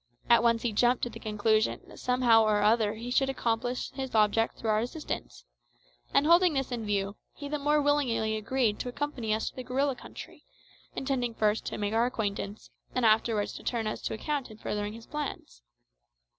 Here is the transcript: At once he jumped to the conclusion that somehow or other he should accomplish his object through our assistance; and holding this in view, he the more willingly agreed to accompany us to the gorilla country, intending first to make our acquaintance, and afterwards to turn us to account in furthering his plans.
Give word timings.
At 0.31 0.41
once 0.41 0.63
he 0.63 0.73
jumped 0.73 1.03
to 1.03 1.11
the 1.11 1.19
conclusion 1.19 1.81
that 1.85 1.99
somehow 1.99 2.43
or 2.43 2.63
other 2.63 2.95
he 2.95 3.11
should 3.11 3.29
accomplish 3.29 3.91
his 3.91 4.15
object 4.15 4.57
through 4.57 4.71
our 4.71 4.79
assistance; 4.79 5.45
and 6.11 6.25
holding 6.25 6.55
this 6.55 6.71
in 6.71 6.87
view, 6.87 7.17
he 7.35 7.47
the 7.47 7.59
more 7.59 7.79
willingly 7.79 8.35
agreed 8.35 8.79
to 8.79 8.89
accompany 8.89 9.31
us 9.31 9.51
to 9.51 9.55
the 9.55 9.63
gorilla 9.63 9.95
country, 9.95 10.43
intending 10.95 11.35
first 11.35 11.67
to 11.67 11.77
make 11.77 11.93
our 11.93 12.07
acquaintance, 12.07 12.71
and 12.95 13.05
afterwards 13.05 13.53
to 13.53 13.63
turn 13.63 13.85
us 13.85 14.01
to 14.01 14.15
account 14.15 14.49
in 14.49 14.57
furthering 14.57 14.93
his 14.93 15.05
plans. 15.05 15.61